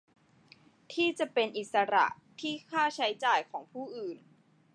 [0.93, 2.05] ที่จะเป็นอิสระ
[2.39, 4.17] ที่ค่าใช้จ่ายของผู้อื่น